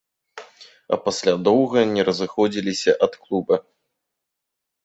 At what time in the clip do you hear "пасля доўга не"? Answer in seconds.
1.05-2.01